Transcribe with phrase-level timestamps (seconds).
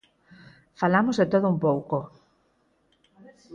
[0.81, 1.97] Falamos de todo un pouco.